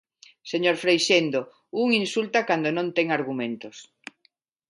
Señor 0.51 0.75
Freixendo, 0.83 1.41
un 1.81 1.87
insulta 2.01 2.39
cando 2.49 2.69
non 2.77 2.87
ten 2.97 3.07
argumentos. 3.11 3.77